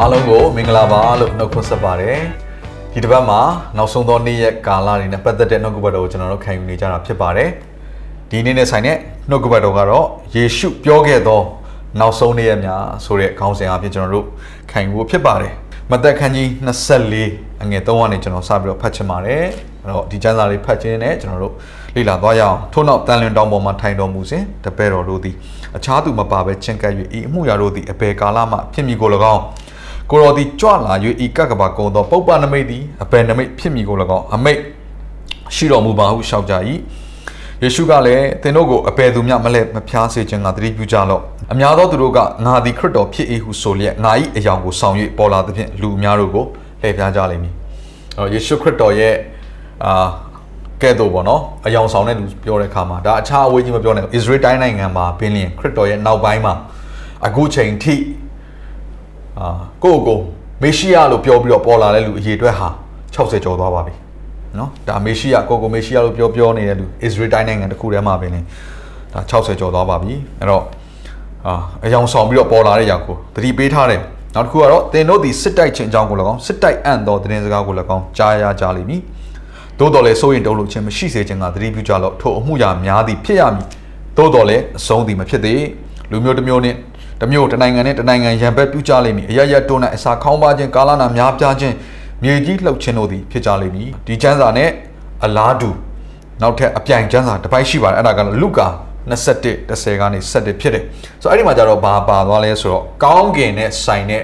[0.00, 2.18] အားလုံးကိုမင်္ဂလာပါလို့နှုတ်ခွန်းဆက်ပါတယ်
[2.92, 3.40] ဒီတစ်ပတ်မှာ
[3.76, 7.50] နောက်ဆုံးသောနေ့ရက်ကာလတွေနဲ့ပတ်သက်တဲ့နှုတ်ကပတ်တော်ကိုကျွန်တော်တို့ခံယူနေကြတာဖြစ်ပါတယ်
[8.30, 8.96] ဒီနေ့နဲ့ဆိုင်တဲ့
[9.30, 11.40] နှုတ်ကပတ်တော်ကတော့ယေရှုပြောခဲ့သော
[12.00, 14.26] နောက်ဆုံးနေ့ရက်များဆိုတဲ့ခေါင်းစဉ်အဖြစ်ကျွန်တော်တို့
[14.70, 15.52] ခံယူဖို့ဖြစ်ပါတယ်
[15.90, 16.48] မသက်ခန်းကြီး
[17.06, 19.44] 24အငယ်3ကနေကျွန်တော်စပြီးတော့ဖတ်ချင်ပါတယ်
[19.82, 21.54] အဲ့တော့ဒီကျမ်းစာလေးဖတ်ခြင်းနဲ့ကျွန်တော်တို့
[21.94, 25.34] လေ့လာသွားရအောင်ထို့နောက်တန်လွင်တောင်ပေါ်မှာထိုင်တော်မူစဉ်တပည့်တော်တို့သည်
[25.76, 29.42] အခြားသူမပါဘဲချင်းကပ်၍ဤအမှုရာတို့သည်အပေကာလမှဖြစ်မည်ကို၎င်း
[30.10, 34.60] ကိုတော်သည်ကြွလာ၍ဤကကဘာကုံသောပုပ္ပနမိတ်သည်အပယ်နမိတ်ဖြစ်မည်ကို၎င်းအမိတ်
[35.54, 36.54] ရှိတော်မူပါဟုရှောက်ကြ၏
[37.62, 46.44] ယေရှုကလည်းသင်တို့ကိုအပယ်သူများမလဲမဖျားစေခြင်းကတတိပြုကြလော့အများသောသူတို့ကငါသည်ခရစ်တော်ဖြစ်၏ဟုဆိုလျက်ငါ၏အယောင်ကိုဆောင်၍ပေါ်လာသဖြင့်လူအများတို့ကို
[46.80, 47.54] လှည့်ဖျားကြလိမ့်မည်
[48.18, 49.14] အဲယေရှုခရစ်တော်ရဲ့
[49.84, 50.06] အာ
[50.82, 56.54] ကဲ့သို့ပေါ့နော်အယောင်ဆောင်တဲ့လူပြောတဲ့အခါမှာဒါအခြားအဝေးကြီးမပြောနဲ့ဣသရေလတိုင်းနိုင်ငံမှာဘင်းလျင်ခရစ်တော်ရဲ့နောက်ပိုင်းမှာ
[57.26, 57.94] အခုချိန်ထိ
[59.40, 59.48] အာ
[59.84, 60.18] ကိုကို
[60.62, 62.68] မေရှိယလို့ပြောပြီးတော့ပေါ်လာတဲ့လူအရေအတွက်ဟာ
[63.14, 63.94] 60ကျော်သွားပါပြီ
[64.58, 68.40] နော်ဒါမေရှိယကိုကိုမေရှိယလို့ပြောပြောနေတဲ့လူအစ္စရေးတိုင်းနိုင်ငံတစ်ခုထဲမှာပဲလေ
[69.12, 70.64] ဒါ60ကျော်သွားပါပြီအဲ့တော့
[71.46, 74.00] အာအယောင်ဆောင်ပြီးတော့ပေါ်လာတဲ့ရာကိုသတိပေးထားတယ်
[74.34, 79.00] နောက်တစ်ခုကတော့တင်တို့ဒီစစ်တိုက်ခြင်းအကြောင်းကို၎င်းစစ်တိုက်အံ့သောသတင်းစကားကို၎င်းကြားရကြလိမ့်မည်
[79.78, 83.66] သို့တော်လည်းစိုးရင်တုံးလို့ခြင်းမရှိစေခြင်းကသတိပြုကြလော့ထို့အမှုရာများသည့်ဖြစ်ရမည်
[84.16, 85.62] သို့တော်လည်းအဆုံးသည်မဖြစ်သေး
[86.10, 86.78] လူမျိုးတစ်မျိုးနှင့်
[87.20, 91.74] တမျိုးတနိုင်ငံနဲ့တနိုင်ငံရံပက်ပြုကြလိမ့်မည်အရရတွန်း၌အစာခေါင်းပါခြင်းကာလနာများပြားခြင်း
[92.22, 94.70] မြေကြီးလှုပ်ခြင်းတို့သည်ဖြစ်ကြလိမ့်မည်ဒီကျမ်းစာနဲ့
[95.24, 95.70] အလားတူ
[96.42, 98.68] နောက်ထပ်အပြိုင်ကျမ်းစာတစ်ပိုက်ရှိပါတယ်အဲ့ဒါကတော့လုကာ
[99.10, 100.84] 21 10ကနေ17ဖြစ်တယ်
[101.22, 104.22] ဆိုတော့အဲ့ဒီမှာကျတော့ဘာပါသွားလဲဆိုတော့ကောင်းကင်နဲ့ဆိုင်တဲ့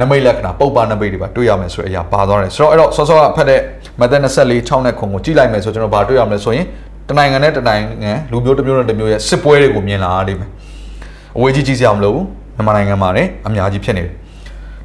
[0.00, 3.60] နမိတ်လက္ခဏာပုပ္ပနမိတ်တွေပါတွေ့ရမယ်ဆိုတဲ့အရာပါသွားတယ်ဆိုတော့အဲ့တော့စောစောကဖတ်တဲ့
[4.00, 6.66] မသက်24 6နဲ့ခွန်ကိုကြည့်လိုက်မယ်ဆိုတော့ကျွန်တော်ဘာတွေ့ရမလဲဆိုရင်
[7.08, 10.50] တနိုင်ငံနဲ့တနိုင်ငံလူမျိုးတစ်မျိုးနဲ့တစ်မျိုးရဲ့စစ်ပွဲတွေကိုမြင်လာရလိမ့်မယ်
[11.36, 12.24] အဝေးကြီးကြီးစရာမလိုဘူး
[12.56, 14.12] မြန်မာနိုင်ငံမှာလည်းအများကြီးဖြစ်နေတယ်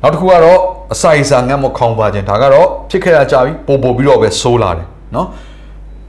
[0.02, 0.60] နောက်တစ်ခုကတော့
[0.94, 5.28] အစာအစာငတ်မခေါင်းပါခြင်းဒါကတော့ဖြစ်ခဲ့ရကြပြီပို့ပို့ပြီးတော့ပဲဆိုးလာတယ်နော်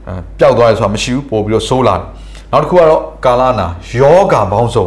[0.06, 2.04] အဲပျောက်သွားတယ်ဆိုတာမရှိဘူးပို့ပြီးတော့ဆိုးလာတယ်
[2.52, 3.66] နောက်တစ်ခုကတော့ကာလနာ
[3.98, 4.86] ယောဂပေါင်းစုံ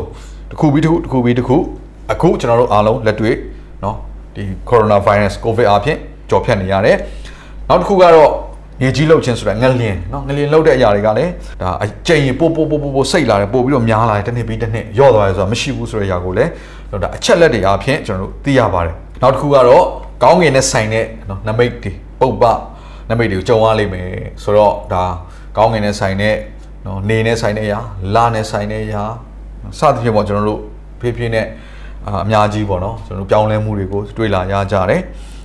[0.50, 1.58] တစ်ခုပြီးတစ်ခုတစ်ခုပြီးတစ်ခု
[2.12, 3.36] အခုကျွန်တော်တို့အားလုံးလက်တွေ့
[3.84, 3.96] နော်
[4.36, 5.98] ဒီကိုရိုနာဗိုင်းရပ်စ်ကိုဗစ်အဖြစ်
[6.30, 6.98] ကြော်ဖြတ်နေရတယ်
[7.70, 8.32] နောက်တစ်ခုကတော့
[8.84, 11.32] ရေကြီးလှုပ်ခြင်းဆိုတာငလျင်နော်ငလျင်လှုပ်တဲ့အရာတွေကလည်း
[11.62, 16.50] ဒါအကျဉ်ရင်ပို့ပို့ပို့ပို့ပို့စိတ်လာတယ်ပို့ပြီးတော့များလာတယ်တစ်နှစ်ပြီးတစ်နှစ်ယော့သွားတယ်ဆိုတာမရှိဘူးဆိုတဲ့အရာကိုလည်း
[17.04, 19.84] ဒါအချက်လက်တွေအဖြစ်ကျွန်တော်တို့သိရပါတယ်နောက်တစ်ခုကတော့
[20.24, 22.44] ကောင်းကင်နဲ့ဆိုင်တဲ့နော်နမိတ်တွေပုပ္ပ
[23.10, 24.08] နမိတ်တွေကိုကြုံရလိမ့်မယ်
[24.44, 25.04] ဆိုတော့ဒါ
[25.58, 26.36] ကောင်းကင်နဲ့ဆိုင်တဲ့
[26.86, 27.80] နော်နေနဲ့ဆိုင်တဲ့အရာ
[28.16, 29.04] လနဲ့ဆိုင်တဲ့အရာ
[29.80, 30.62] စသဖြင့်ပေါ့ကျွန်တော်တို့
[31.00, 31.46] ဖြည်းဖြည်းနဲ့
[32.08, 35.02] အာအများကြီးပေါ့နော်ကျွန်တော်တို့ပြောင်းလဲမှုတွေကိုတွေ့လာရကြတယ်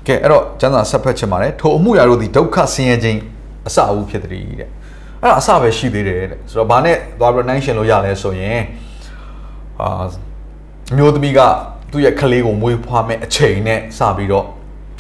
[0.07, 3.19] ကဲအဲ့တော့ကျမ်းစာဆက်ဖက်ချင်ပါတယ်ထိုအမှုရာတို့ဒီဒုက္ခဆင်းရဲခြင်း
[3.67, 8.61] အစအဦးဖြစ်တဲ့တဲ့အဲ့ဒါအစပဲရှိသေးတယ်တဲ့ဆိုတော့ဘာနဲ့သွားပြီးနိုင်ရှင်လို့ရလဲဆိုရင်
[9.81, 10.05] အာ
[10.93, 11.41] အမျိုးသမီးက
[11.91, 14.47] သူ့ရဲ့ကလေးကိုမွေးဖွားမဲ့အချိန်နဲ့စပြီးတော့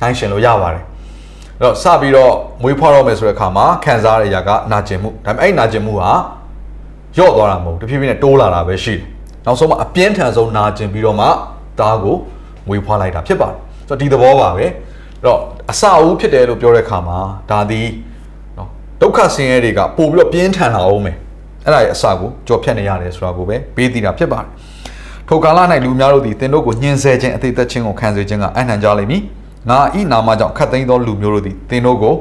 [0.01, 0.85] နိုင်ရှင်လို့ရပါတယ်
[1.59, 2.33] အဲ့တော့စပြီးတော့
[2.63, 6.11] မွေးဖွားတော့မယ်ဆိုတဲ့အခါမှာခံစားရတဲ့ຢာကနာကျင်မှုဒါပေမဲ့အဲ့နာကျင်မှုဟာ
[7.19, 9.03] ယော့သွားတာမဟုတ်တဖြည်းဖြည်းနဲ့တိုးလာတာပဲရှိတယ်
[9.47, 11.27] နောက်ဆုံးမှအပြင်းထန်ဆုံးနာကျင်ပြီးတော့မှ
[11.79, 12.17] သားကို
[12.69, 14.71] မွေးဖွားလိုက်တာဖြစ်ပါတယ်ဆိုတော့ဒီသဘောပါပဲအဲ့
[15.27, 15.39] တော့
[15.71, 17.19] အစအဦးဖြစ်တယ်လို့ပြောတဲ့အခါမှာ
[17.51, 17.89] ဒါသည်
[18.57, 18.69] နော်
[19.01, 21.17] ဒုက္ခဆင်းရဲတွေကပို့ပြီးတော့ပြင်းထန်လာအောင်မယ်
[21.65, 24.49] အဲ့ဒါရဲ့အစကိုကြော်ဖြတ်နေရတယ်ဆိုတာကိုပဲပေးတည်တာဖြစ်ပါတယ်
[25.29, 29.23] ထိုကာလ၌လူများတို့သည်သင်တို့ကိုညှင်းဆဲခြင်းအသေးသက်ခြင်းကိုခံစေခြင်းကအနှံကြလိမ့်မည်
[29.71, 32.15] ငါဤနာမကြောင့်ခတ်သိမ်းသောလူမျိုးတို့သည်သင်တို့ကို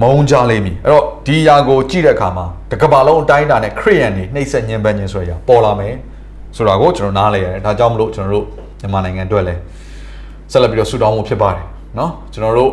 [0.00, 5.94] မုန်းကြလိမ့်မည်အဲ့တော့ဒီຢာကိုကြည့်တဲ့အခါမှာတကဘာလုံးအတိုင်းအတာနဲ့ခရိယန်တွေနှိပ်စက်ညှဉ်းပန်းခြင်းဆိုရပေါ်လာမယ်
[6.56, 8.46] ဆိုတာကိုကျွန်တော်နားလဲရတယ်ဒါကြောင့်မလို့ကျွန်တော်တို့
[8.80, 9.60] မြန်မာနိုင်ငံအတွက်လည်း
[10.52, 11.64] ဆက်လက်ပြီးတော့ဆူတောင်းဖို့ဖြစ်ပါတယ်
[11.98, 12.70] နော်ကျွန်တော်တို့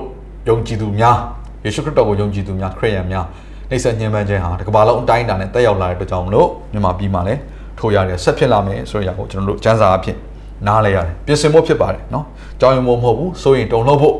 [0.49, 1.17] ယုံကြည်သူများ
[1.65, 3.25] ယေရှုခရစ်တော်ကိုယုံကြည်သူများခရစ်ယာန်များ
[3.69, 7.39] နှိမ့်ဆက်ညှဉ်းပန်းခြင်းဟာဒီကမ္ဘာလုံးအတိုင်းအတာနဲ့တက်ရောက်လာတဲ့အတွက်ကြောင့်မလို့မြန်မာပြည်မှာလည်း
[7.79, 10.17] ထိုရတဲ့ဆက်ဖြစ်လာမယ်ဆိုရအောင်ကျွန်တော်တို့စံစာအဖြစ်
[10.67, 12.25] နားလဲရတယ်ပြင်ဆင်ဖို့ဖြစ်ပါတယ်နော်
[12.59, 14.15] ကြောင်းရင်မို့မဟုတ်ဘူးဆိုရင်တုံလို့ဖို့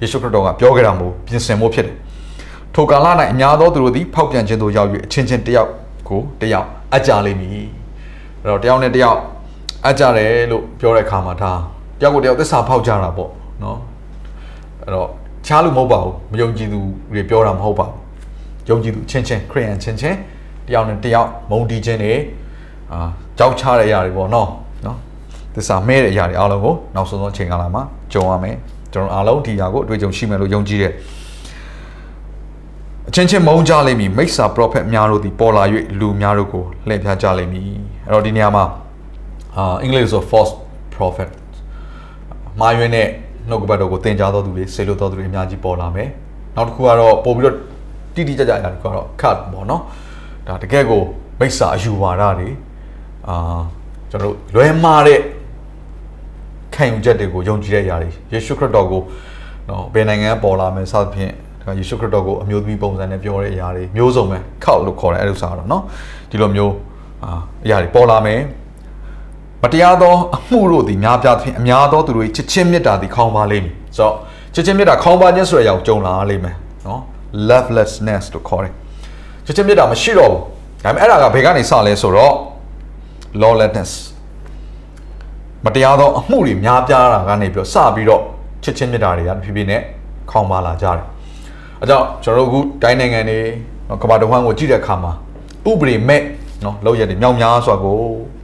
[0.00, 1.96] ယေရှုခရစ်တော်ကပြောခဲ့တာမို့ပြင်ဆင်ဖို့ဖြစ်တယ်
[2.74, 5.70] ထိုကာလ၌အများသောသူတို့သည်ဖောက်ပြန်ခြင်းသို့ရောက်၍အချင်းချင်းတယောက်
[6.08, 7.50] ကိုတယောက်အကြလိမ့်မည်
[8.42, 9.18] အဲ့တော့တယောက်နဲ့တယောက်
[9.88, 11.52] အကြတယ်လို့ပြောတဲ့အခါမှာဒါ
[12.00, 13.30] တယောက်ကိုတယောက်သစ္စာဖောက်ကြတာပေါ့
[13.62, 13.78] နော်
[14.88, 15.08] အဲ့တော့
[15.46, 16.80] ချားလို့မဟုတ်ပါဘူးမယုံကြည်သူ
[17.14, 20.16] တွေပြောတာမဟုတ်ပါဘူးယုံကြည်သူချင်းချင်းခရိယန်ချင်းချင်း
[20.66, 22.14] တယောက်နဲ့တယောက်မုံတီးခြင်းတွေ
[22.92, 23.00] အာ
[23.38, 24.48] ကြောက်ချတဲ့အရာတွေပေါ့နော်
[24.86, 24.96] နော်
[25.54, 27.82] သစ္စာမဲ့တဲ့အရာတွေအားလုံးကိုနောက်ဆုံးသောအချိန်ကာလမှာ
[28.12, 28.56] ကြုံရမယ်
[28.92, 30.92] ကျွန်တော်အားလုံးဒီအရာကိုအတွေ့အကြုံရှိမယ်လို့ယုံကြည်တယ်
[33.08, 35.62] အချင်းချင်းမုန်းကြလိမ့်မည်မိစ္ဆာပရောဖက်များတို့သည်ပေါ်လာ၍
[36.00, 37.64] လူများတို့ကိုလှည့်ဖျားကြလိမ့်မည်
[38.04, 38.64] အဲ့တော့ဒီနေရာမှာ
[39.56, 40.52] အာအင်္ဂလိပ်ဆို false
[40.94, 41.30] prophet
[42.60, 43.08] မာယွင်းတဲ့
[43.48, 46.08] နှုတ်ကပတ်တော်ကိုသင်ကြားတော်သူတွေဆေလို့တော်သူတွေအများကြီးပေါ်လာမယ်
[46.56, 47.56] နောက်တစ်ခုကတော့ပို့ပြီးတော့
[48.14, 49.82] တိတိကျကျအရာတွေကတော့ cut ပေါ့နော်
[50.46, 51.00] ဒါတကယ်ကို
[51.40, 52.48] မိစ္ဆာအယူဝါဒတွေ
[53.28, 53.60] အာ
[54.10, 55.20] ကျွန်တော်တို့လွဲမှားတဲ့
[56.74, 59.02] ခံယူချက်တွေကိုယုံကြည်တဲ့အရာတွေယေရှုခရစ်တော်ကို
[59.68, 65.82] နော်ဘယ်နိုင်ငံပေါ်လာမယ်စသဖြင့်ဒါယေရှုခရစ်တော်ကိုအမျိုးသမီးပုံစံနဲ့ပြောတဲ့အရာတွေမျိုးစုံပဲခောက်လို့ခေါ်တယ်အဲ့လိုစားတော့နော်
[66.30, 66.74] ဒီလိုမျိုး
[67.24, 68.40] အာအရာတွေပေါ်လာမယ်
[69.62, 74.14] မတရားသောအမှုတို့သည်များပြားသဖြင့်အများသောသူတို့၏ချစ်ချင်းမေတ္တာသည်ခေါင်းပါလိမ့်မည်ဆိုတော့
[74.54, 76.56] ချစ်ချင်းမေတ္တာခေါင်းပါခြင်းဆိုတဲ့အရာကိုကြုံလာလိမ့်မယ်
[76.86, 77.00] နော်
[77.48, 78.72] lovelessness လို့ခေါ်တယ်
[79.46, 80.40] ချစ်ချင်းမေတ္တာမရှိတော့ဘူး
[80.84, 82.34] ဒါပေမဲ့အဲ့ဒါကဘယ်ကနေစလဲဆိုတော့
[83.42, 83.92] lawlessness
[85.64, 88.22] မတရားသောအမှုတွေများပြားတာကနေပြီးတော့စပြီးတော့
[88.64, 89.82] ချစ်ချင်းမေတ္တာတွေကဖြည်းဖြည်းနဲ့
[90.30, 91.04] ခေါင်းပါလာကြတယ်
[91.80, 93.38] အဲကြောင့်ကျွန်တော်တို့အခုတိုင်းနိုင်ငံတွေ
[93.88, 95.12] နော်ကမ္ဘာတစ်ဝန်းကိုကြည့်တဲ့အခါမှာ
[95.70, 96.22] ဥပဒေမဲ့
[96.64, 97.98] နော်လောက်ရက်တွေမြောက်များစွာကို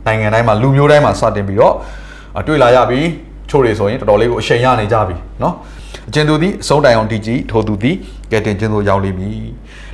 [0.07, 1.75] နိုင်ငံတိုင်းမှာလူမျိုးတိုင်းမှာစတင်ပြီးတော့
[2.39, 3.01] အတွေ့လာရပြီ
[3.51, 5.55] ချို့တွေဆိုရင်တော်တော်လေးကိုအရှိန်ရနေကြပြီနော်
[6.09, 7.97] အကျဉ်သူသည်အဆုံးတိုင်အောင်တည်ကြည်ထိုသူသည်
[8.33, 9.49] ကဲတင်ခြင်းသို့ရောက်လိမ့်မည်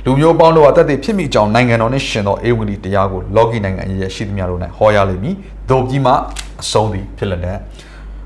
[0.05, 5.35] လူမျိုးပေါင်းတို့ကတက်တည်ဖြစ်မိကြောင်းနိုင်ငံတော်နှင့်ရှင်သောအေဝံဂေလိတရားကိုလောကီနိုင်ငံအရေးရှိသမျှတို့၌ဟောရလိမ့်မည်
[5.69, 6.11] သို့ပြီးမှ
[6.61, 7.59] အဆုံးသည်ဖြစ်လက်တဲ့အဲ့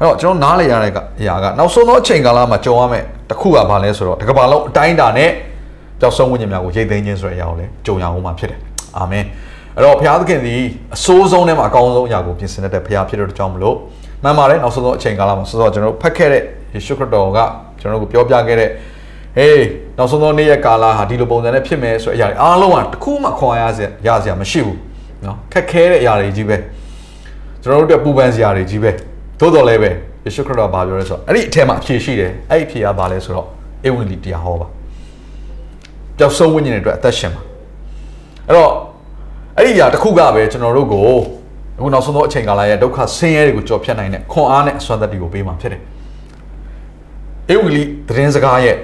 [0.07, 5.29] တော့ကျွန်တော်နားလည်ရတဲ့ကအရာကနောက်ဆုံးသောအချိန်ကာလမှာကြုံရမယ်တခုကဘာလဲဆိုတော့တကဘာလုံးအတိုင်းအတာနဲ့
[6.01, 8.59] ကြောက်ဆုံးဝိညာဉ်များကိုရိတ်သိမ်းခြင်းဆိုတဲ့အရာကိုလည်းကြုံရအောင်မှာဖြစ်တယ်
[8.97, 9.25] အာမင်
[9.76, 10.62] အဲ့တော့ဘုရားသခင်သည်
[10.94, 13.76] အဆိုးဆုံးနဲ့မှာအကောင်းဆုံးအရာကိုပြင်ဆင်တတ်တဲ့ဘုရားဖြစ်တဲ့ကြောင့်မလို့
[14.22, 16.42] မှန်ပါတယ်နောက်ဆုံးသောအချိန်ကာလမှာဆိုတော့ကျွန်တော်တို့ဖတ်ခဲ့တဲ့
[16.74, 17.38] ယေရှုခရစ်တော်က
[17.80, 18.70] ကျွန်တော်တို့ကိုပြောပြခဲ့တဲ့
[19.36, 19.64] ဟေး
[19.98, 24.78] နောက်ဆုံးသောနေ့ရက်ကာလဟာဒီလိုပုံစံနဲ့ဖြစ်မယ်ဆိုတဲ့အရာတွေအားလုံးကတစ်ခုမှခွန်အားရစရာရစရာမရှိဘူး
[25.22, 26.56] เนาะခက်ခဲတဲ့အရာတွေကြီးပဲ
[27.62, 28.90] ကျွန်တော်တို့အတွက်ပူပန်စရာတွေကြီးပဲ
[29.40, 29.90] သို့တော်လည်းပဲ
[30.24, 33.46] ယေရှုခရစ်တော်ဘာပြောလဲဆိုတော့အဲ့ဒီအထက်မှာအဖြေရှိတယ်အဲ့ဒီအဖြေကဘာလဲဆိုတော့
[33.86, 34.66] ဧဝံဂေလိတရားဟောပါ
[36.18, 37.42] ပျောက်ဆုံးဝိညာဉ်တွေအတွက်အသက်ရှင်ပါ
[38.46, 38.70] အဲ့တော့
[39.57, 41.01] အဲ့ဒီအရာတစ်ခုကပဲကျွန်တော်တို့ကို
[41.77, 45.81] အခုနောက်ဆုံးသောအချိန်ကာလရဲ့ဒုက္ခဆင်းရဲတွေကိုကြော်ဖြတ်နိုင်တဲ့ခွန်အားနဲ့အစွမ်းသတ္တိကိုပေးမှာဖြစ်တယ်
[47.53, 48.75] ဧဝံဂေလိသတင်းစကားရဲ့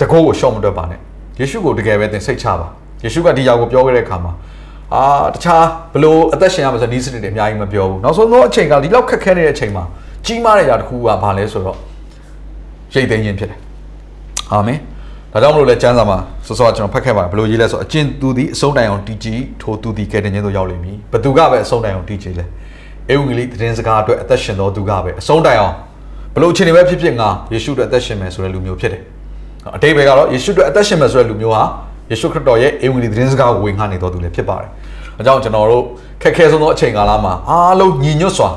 [0.00, 1.00] တကောကိုရှော့မတွက်ပါနဲ့
[1.40, 2.68] ယေရှုကိုတကယ်ပဲသင်စိတ်ချပါ
[3.04, 4.32] ယေရှုကဒီຢာကိုပြောခဲ့တဲ့အခါမှာ
[4.94, 5.04] အာ
[5.34, 9.84] တခြားဘလို့အသက်ရှင်ရမှာဆိုဒီစနစ်တွေအများကြီးမပြောဘူးနောက်ဆုံးသောအချိန်ကဒီလောက်ခက်ခဲနေတဲ့အချိန်မှာ
[10.26, 11.78] ကြီးမားတဲ့ຢာတစ်ခုကဘာလဲဆိုတော့
[12.94, 13.58] ရိတ်သိမ်းခြင်းဖြစ်တယ်
[14.52, 14.78] အာမင်
[15.34, 22.44] ဒါကြောင့်မလို့လဲကျမ်းစာမှာစောစောကျွန်တော်ဖတ်ခဲ့ပါတယ်ဘလို့ရေးလဲဆိုအကျင့်သူသည်အဆုံးတိုင်အောင်တည်ကြည်ထိုသူသည်ကဲတင်ခြင်းသို့ရောက်လိမ့်မည်ဘသူကပဲအဆုံးတိုင်အောင်တည်ကြည်လဲ
[23.12, 25.74] ဧဝံဂေလိသတင်းစကားအတွက်အသက်ရှင်တော်သူကပဲအဆုံးတိုင်အောင်
[26.34, 29.02] ဘလို့အချိန်တွေပဲဖြစ်ဖြစ်ငါယေရှုအတွက်အသက်ရှင်မယ်ဆိုတဲ့လူမျိုးဖြစ်တယ်
[29.76, 31.62] အတိတ်ပဲကတော့ယေရှုအတွက်အသက်ရှင်မယ်ဆိုတဲ့လူမျိုးဟာ
[32.10, 34.70] ယေရှုခရစ်တော်ရဲ့ဧဝံဂေလိသတင်းစကားကိုဝင်ငှနေတော်သူလည်းဖြစ်ပါတယ်။
[35.20, 35.84] အကြောင်းကျွန်တော်တို့
[36.22, 38.50] ခက်ခဲဆုံးသောအချိန်ကာလမှာအားလုံးညီညွတ်စွာ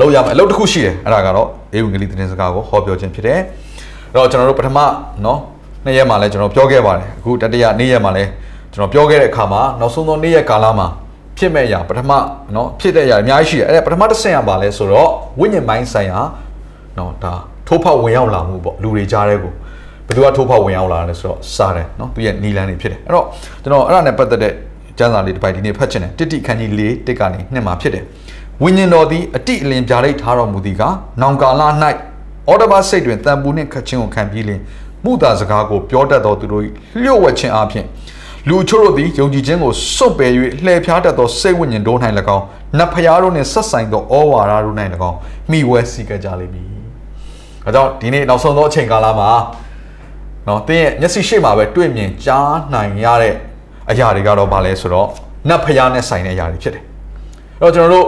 [0.00, 3.38] လုပ်ရမယ်အလုပ်တစ်ခုရှိတယ်အဲ့ဒါကတော့ဧဝံဂေလိသတင်းစကားကိုဟောပြောခြင်းဖြစ်တယ်။
[4.12, 4.78] အဲ့တော့ကျွန်တော်တို့ပထမ
[5.24, 5.38] နော်
[5.86, 8.30] နေ့ရက်မှာလည်းကျွန်တော်ပြောခဲ့ပါတယ်အခုတတိယနေ့ရက်မှာလည်း
[8.72, 10.86] ကျွန်တော်ပြောခဲ့တဲ့အခါမှာနောက်ဆုံးသောနေ့ရက်ကာလမှာ
[11.38, 12.12] ဖြစ်မဲ့အရာပထမ
[12.54, 15.10] နော်ဖြစ်တဲ့အရာအများကြီးရှိတယ်အဲ့ဒါပထမတစ်ဆင့်ရပါလဲဆိုတော့
[15.40, 16.20] ဝိညာဉ်ပိုင်းဆိုင်ရာ
[16.98, 17.32] နော်ဒါ
[17.66, 19.52] ထိုးဖောက်ဝင်ရောက်လာမှုပေါ့လူတွေကြားတဲ့ကို
[20.06, 23.26] ဘယ်သူကထိုးဖောက်ဝင်ရောက်လာလဲဆိုတော့စားတယ်နော်သူရဲ့နီလန်းတွေဖြစ်တယ်အဲ့တော့
[23.62, 24.52] ကျွန်တော်အဲ့ဒါနဲ့ပတ်သက်တဲ့
[24.98, 28.04] ကျမ်းစာလေးတစ်ပိုက်ဒီနေ့ဖတ်ချင်တယ်တစ်တိခန်းကြီး၄တစ်ကနေနှစ်မှာဖြစ်တယ်
[28.62, 30.82] ဝိညာဉ်တော်သည်အတိအလင်းပြားလိုက်ထားတော်မူသည်က
[31.20, 31.62] နောင်ကာလ၌
[32.48, 34.60] အော်ဒဘာစိတ်တွင်တန်ပူနှင့်ခတ်ခြင်းကိုခံပြီးလင်
[35.04, 36.62] မှုသာစကားကိုပြောတတ်သောသူတို့
[37.02, 37.86] လျှို့ဝှက်ခြင်းအပြင်
[38.48, 40.32] လူချို့တို့သည်ယုံကြည်ခြင်းကိုစွန့်ပယ်၍
[40.64, 41.98] လှည့်ဖျားတတ်သောစိတ်ဝိညာဉ်တို့၌၎
[42.36, 42.44] င်း
[42.78, 44.76] နတ်ဖျားတို့နှင့်ဆက်ဆိုင်သောဩဝါဒတို့၌၎
[45.08, 45.16] င်း
[45.50, 46.66] မိဝဲစီကကြလိမ့်မည်။
[47.66, 49.30] အဲကြောင့်ဒီနေ့နောက်ဆုံးသောအချိန်ကာလမှာ
[50.48, 53.34] နော်တင်းရဲ့မျက်စိရှိမှပဲတွေ့မြင်ကြားနိုင်ရတဲ့
[53.90, 55.08] အရာတွေကတော့ဘာလဲဆိုတော့
[55.48, 56.84] နတ်ဖျားနဲ့ဆိုင်တဲ့အရာတွေဖြစ်တယ်။
[57.62, 58.06] အဲတော့ကျွန်တော်တို့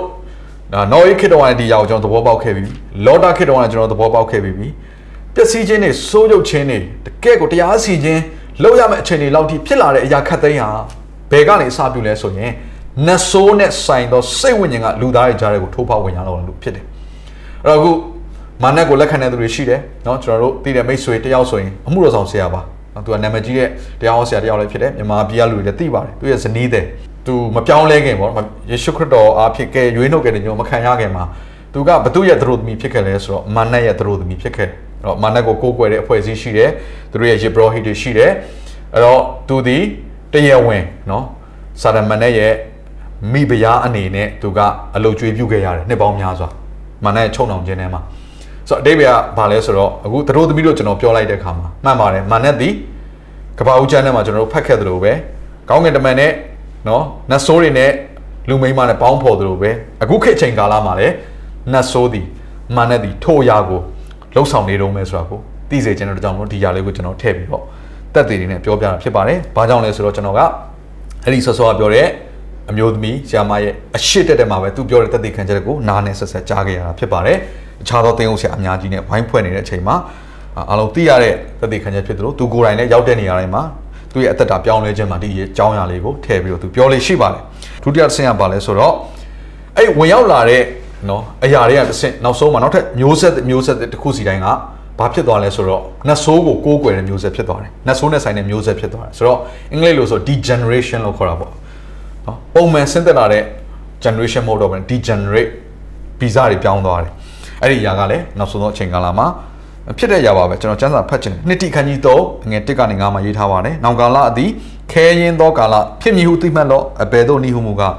[0.73, 2.65] ဒါနော်အေးခေတ္တဝါနဲ့ဒီအရာကိုကျွန်တော်သဘောပေါက်ခဲ့ပြီ။
[3.07, 4.69] လောတာခေတ္တဝါနဲ့ကျွန်တော်သဘောပေါက်ခဲ့ပြီ။
[5.36, 8.22] ပျက်စီးခြင်းတွေစိုးရုပ်ခြင်းတွေတကယ့်ကိုတရားစီခြင်း
[8.64, 10.70] လောက်ရမယ့်အခြေအနေလောက်ထိဖြစ်လာတဲ့အရာခတ်သိမ်းဟာ
[11.32, 12.52] ဘယ်ကနေအစပြုလဲဆိုရင်
[13.06, 16.86] နတ်ဆိုးနဲ့ဆိုင်သောစိတ်ဝိညာဉ်ကလူသားရဲ့ကြားတွေကိုထိုးဖောက်ဝင်ရတော့လို့ဖြစ်တယ်။
[17.64, 17.92] အဲ့တော့အခု
[18.64, 22.62] မာနက်ကိုလက်ခံတဲ့သူတွေရှိတယ်เนาะကျွန်တော်တို့သိတဲ့မိတ်ဆွေတယောက်ဆိုရင်အမှုတော်ဆောင်ဆရာပါ။
[22.94, 26.86] နော်သူကနာမည်ကြီးတဲ့တရားဟောဆရာတယောက်လည်းဖြစ်တယ်မြန်မာပြည်ကလူတွေလည်းသိပါတယ်။သူရဲ့ဇနီးတဲ့
[27.26, 31.24] သူမပြောင်းလဲခင်ပေါ့နော်ယေရှုခရစ်တော်အားဖြင့်ကဲရွေးနှုတ်ခဲ့တဲ့ညိုမခံရခင်မှာ
[31.74, 36.71] သူကဘသူရဲ့သတို့သမီးဖြစ်ခဲ့လဲဆိုတော့မာနက်ရဲ့သတို့သမီးဖြစ်ခဲ့တယ်။ အဲ့တော့မာနက်ကိုကိုးကွယ်တဲ့အဖွဲ့အစည်းရှိတယ်။
[37.11, 38.31] သူတို့ရဲ့ယေဘရဟိတွေရှိတယ်။
[38.95, 39.79] အဲ့တော့သူဒီ
[40.33, 41.25] တရားဝင်နော်
[41.81, 42.53] စာရမဏေရဲ့
[43.33, 44.59] မိဖုရားအနေနဲ့သူက
[44.97, 46.49] အလုတ်ကျွေးပြုခဲ့ရတယ်နှစ်ပေါင်းများစွာ
[47.05, 48.01] မာနက်ချုံအောင်ခြင်းထဲမှာ
[48.69, 49.03] ဆိုတော့အတိတ်က
[49.39, 52.71] ဘာလဲဆိုတော့အခုသတို့သမီးတို့ကျွန်တော်ပြောလိုက်တဲ့အခါမှာမှန်ပါတယ်မာနက်ဒီ
[53.59, 55.13] ကပ္ပဦးချမ်းထဲမှာကျွန်တော်တို့ဖတ်ခဲ့သလိုပဲ
[55.69, 56.33] ကောင်းကင်တမန်နဲ့
[56.89, 57.91] နော်နတ်ဆိုးတွေနဲ့
[58.49, 59.71] လူမိန်းမနဲ့ပေါင်းဖော်သလိုပဲ
[60.03, 61.15] အခုခေတ်ချိန်ကာလမှာလည်း
[61.73, 62.27] နတ်ဆိုးသည်
[62.75, 63.81] မှန်တဲ့သည်ထိုအရာကို
[64.35, 67.63] လှုပ်ဆောင်နေတော့မယ်ဆိုတာကိုသိစေချင်တဲ့ကြောင့်မလို့ဒီຢာလေးကိုကျွန်တော်ထည့်ပြီးတော့
[68.15, 70.41] တက်သေးတွေနဲ့ပြောပြတာဖြစ်ပါတယ်။ဘာကြောင့်လဲဆိုတော့ကျွန်တော်က
[71.25, 72.07] အဲ့ဒီဆော့ဆော့ကပြောတဲ့
[72.71, 77.37] အမျိုးသမီးဆရာမရဲ့အရှိတက်တက်မှာပဲသူပြောတဲ့တက်သေးခံချက်ကိုနားနဲ့ဆက်ဆက်ကြားခဲ့ရတာဖြစ်ပါတယ်။
[77.81, 79.97] တခြားသောတင်းအုပ်ဆရာအများကြီးနဲ့ဝိုင်းဖွဲ့နေတဲ့အချိန်မှာ
[80.71, 83.63] အားလုံးသိရတဲ့တက်သေးခံချက်ဖြစ်သလိုသူကိုယ်တိုင်လည်းရောက်တဲ့နေရာတိုင်းမှာ
[84.13, 87.43] သူ့ရဲ့အသက်တာပြောင်းလဲခြင်းမှာဒီရဲ့အကြောင်းအရာလေးကိုထည့်ပြီးတော့သူပြောလေးရှိပါတယ်။
[87.83, 88.95] ဒုတိယတစ်ဆင့်ကပါလဲဆိုတော့
[89.77, 90.63] အဲ့ဝင်ရောက်လာတဲ့
[91.09, 94.47] နော်အရာတွေကတစ်ဆင့်နောက်ဆုံးမှာနောက်ထပ်မျိုးဆက်မျိုးဆက်တစ်ခုစီတိုင်းက
[94.99, 99.39] ဘာဖြစ်သွားလဲဆိုတော့နတ်ဆိုးကိုကိုးကွယ်တဲ့မျိုးဆက်ဖြစ်သွားတယ်နတ်ဆိုးနဲ့ဆိုင်တဲ့မျိုးဆက်ဖြစ်သွားတယ်ဆိုတော့
[99.73, 101.51] အင်္ဂလိပ်လိုဆို degeneration လို့ခေါ်တာပေါ့
[102.27, 103.43] နော်ပုံမှန်ဆင်းသက်လာတဲ့
[104.05, 105.51] generation mode တော့ပဲ degenerate
[106.21, 107.13] ဗီဇတွေပြောင်းသွားတယ်
[107.63, 109.27] အဲ့ဒီအရာကလည်းနောက်ဆုံးသောအချိန်ကာလမှာ
[109.99, 114.51] ဖြစ်တဲ့အရာပါပဲကျွန်တော်စမ်းစာဖတ်ချင်တယ်နှစ်တိခန်းကြီးတော့ငွေတစ်ကနေငါမှရေးထားပါတယ်နောင်ကာလအသည်
[114.93, 117.95] ခဲရင်သောကာလဖြစ်မည်ဟုသိမှတ်တော့အဘယ်သို့နည်းဟုမူကား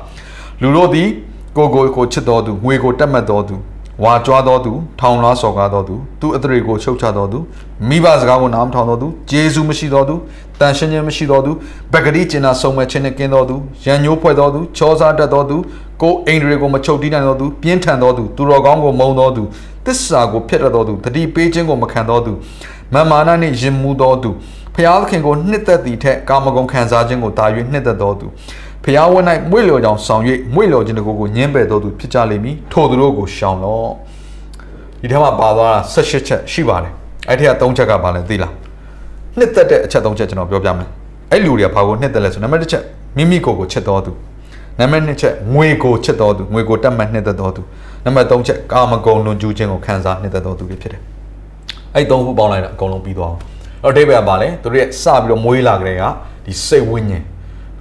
[0.62, 1.10] လူတို့သည်
[1.58, 3.56] ကိုကိုကိုချစ်တော်သူငွေကိုတက်မှတ်တော်သူ
[4.04, 7.40] ဝါကြွားတော်သူထောင်လားစော်ကားတော်သူသူအထရေကိုချုပ်ချတော်သူ
[7.90, 10.16] မိဘစကားကိုနားမထောင်တော်သူဂျေဇုမရှိတော်သူ
[10.60, 11.52] တန်ရှင်းခြင်းမရှိတော်သူ
[11.94, 13.56] ဗက္ကတိကျင်နာဆုံးမဲ့ခြင်းနဲ့ကင်းတော်သူ
[13.86, 15.58] ရန်ညိုးဖွဲ့တော်သူချောစားတတ်တော်သူ
[16.02, 19.44] ကိုအိန္ဒြေကိုမချုပ်တီးနိုင်တော်သူပြင်းထန်တော်သူသူတော်ကောင်းကိုမုံတော်သူ
[19.86, 22.32] သစ္စာကိုဖျက်တတ်တော်သူတတိပေးခြင်းကိုမခံတော်သူ
[22.94, 24.30] မမာနနှင့်ယင်မှုတော်သူ
[24.76, 28.28] ဖျားသခင်ကိုနှစ်သက်သည့်ထက်ကာမဂုဏ်ခံစားခြင်းကိုတာ၍နှစ်သက်တော်သူ
[28.86, 29.20] ဖျားဝဲ၌
[29.52, 30.22] မွေ့လျော်ကြောင်ဆောင်၍
[30.54, 33.90] မွေ့လျော်ခြင်းတကူကိုညှင်းပယ်တော်သူဖြစ်ကြလိမ့်မည်ထိုသူတို့ကိုရှောင်လော့
[35.02, 36.94] ဒီထဲမှာပါသွားတာ16ချက်ရှိပါတယ်
[37.30, 38.54] အဲ့ထက်က3ချက်ကပါလဲသိလား
[39.38, 40.88] နှစ်သက်တဲ့အချက်3ချက်ကျွန်တော်ပြောပြမယ်
[41.32, 42.84] အဲ့လူတွေကဘာကိုနှစ်သက်လဲဆိုနံပါတ်1ချက်
[43.18, 44.12] မိမိကိုယ်ကိုချစ်တော်သူ
[44.80, 47.62] နံပါတ်2ချက်ငွေကိုချစ်တော်သူငွေကိုတတ်မှတ်နှစ်သက်တော်သူ
[48.06, 51.02] နံပါတ်3ချက်ကာမဂုဏ်လွန်ကျူးခြင်းကိုခံစားနှစ်သက်တော်သူတွေဖြစ်တယ်
[51.96, 53.40] အဲ့3ခုပေါင်းလိုက်တာအကုန်လုံးပြီးသွားအောင်
[53.84, 56.04] အဲ့တော့အဓိပ္ပာယ်ကပါလဲသူတို့ရဲ့စပြီးတော့မွေးလာကြတဲ့က
[56.46, 57.24] ဒီစိတ်ဝိညာဉ်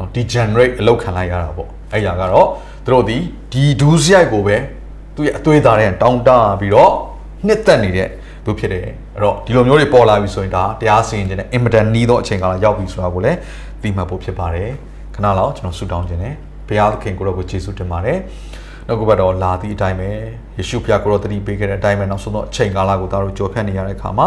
[0.02, 2.48] နော် degenerate အလောက်ခံလိုက်ရတာပေါ့အဲ့ရကတော့
[2.84, 3.18] သူတို့ဒီ
[3.52, 4.56] ဒီဒူးစရိုက်ကိုပဲ
[5.16, 6.30] သူ့ရဲ့အသွေးသားတဲ့တောင်းတ
[6.60, 6.92] ပြီးတော့
[7.46, 8.08] နှစ်သက်နေတဲ့
[8.44, 13.38] သူဖြစ်တယ်အဲ့တော့ဒီလိုမျိုးတွေပေါ်လာပြီဆိုရင်ဒါတရားစီရင်ခြင်းနဲ့အင်မတန်နီးသောအချိန်ကာလရောက်ပြီဆိုတာကိုလည်း
[13.82, 14.70] သိမှတ်ဖို့ဖြစ်ပါတယ်
[15.14, 16.34] ခဏလောက်ကျွန်တော်ဆုတောင်းခြင်းနဲ့
[16.68, 18.18] ဘုရားသခင်ကိုရောကိုယေရှုတင်ပါတယ်
[18.86, 20.10] နောက်ကဘတော့လာသည့်အတိုင်းပဲ
[20.56, 24.26] ယေရှုဖျားကိုရောတတိပေးခဲ့တဲ့အတိုင်းပဲနောက်ဆုံးတော့အချိန်ကာလကိုသားတို့ကြော်ဖြတ်နေရတဲ့အခါမှာ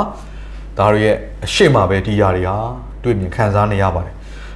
[0.77, 1.15] ဒါတို့ရဲ့
[1.46, 2.58] အရှိမပဲဒီຢာတွေဟာ
[3.03, 4.15] တွေ့မြင်ခံစားနေရပါတယ်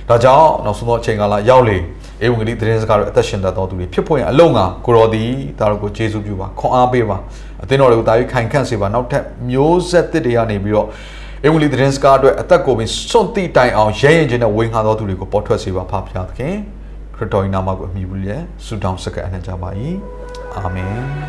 [0.10, 1.78] ဒါကြောင့်နောက်ဆုံးသောအချိန်ကာလရောက်လေ
[2.26, 5.24] ဧဝံဂေလိသတင်းစကားတွေအသက်ရှင်တတ်သောသူတွေဖြစ်ဖို့ရင်အလုံးကကိုရောဒီ
[5.60, 7.18] ဒါတို့ကိုယေရှုပြုပါခွန်အားပေးပါ
[7.64, 10.88] အသင်းတော်တွေကိုတာ၍ခိုင်ခန့်စေပါနောက်ထပ်မျိုးဆက်သစ်တွေကနေပြီးတော့
[11.46, 16.56] ဧဝံဂေလိသတင်းစကားအတွက်အသက်ကိုပင်စွန့်တိတိုင်အောင်ရဲရင်ချင်းနဲ့ဝေငှသောသူတွေကိုပေါ်ထွက်စေပါဖဖျားသခင်
[17.16, 19.70] ခရစ်တော်၏နာမကိုအမိဘူးလျက်ဆုတောင်းစကားအနှံ့ကြပါ၏
[20.56, 21.29] အာမင်